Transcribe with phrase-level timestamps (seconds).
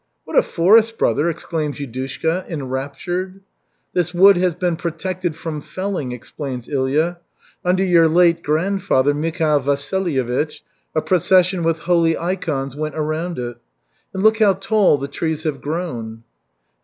[0.25, 3.41] "What a forest, brother!" exclaims Yudushka, enraptured.
[3.93, 7.19] "This wood has been protected from felling," explains Ilya.
[7.63, 10.63] "Under your late grandfather Mikhail Vasilyevich,
[10.95, 13.57] a procession with holy ikons went around it.
[14.11, 16.23] And look how tall the trees have grown."